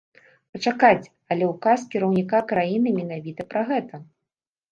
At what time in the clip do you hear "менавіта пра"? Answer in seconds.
2.99-3.61